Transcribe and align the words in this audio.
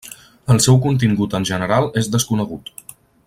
El 0.53 0.61
seu 0.65 0.79
contingut 0.85 1.37
en 1.41 1.45
general 1.51 1.89
és 2.03 2.13
desconegut. 2.17 2.73